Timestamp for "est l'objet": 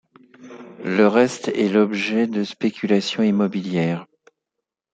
1.49-2.25